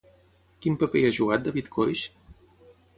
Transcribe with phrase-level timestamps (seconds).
[0.63, 2.05] Quin paper hi ha jugat David Coix?